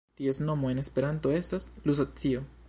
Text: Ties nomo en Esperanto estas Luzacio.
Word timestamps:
Ties 0.19 0.37
nomo 0.45 0.71
en 0.71 0.81
Esperanto 0.83 1.35
estas 1.41 1.67
Luzacio. 1.83 2.43